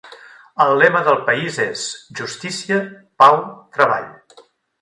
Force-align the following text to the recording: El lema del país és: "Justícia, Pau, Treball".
El 0.63 0.71
lema 0.83 1.01
del 1.07 1.19
país 1.27 1.59
és: 1.67 1.83
"Justícia, 2.21 2.81
Pau, 3.25 3.39
Treball". 3.79 4.09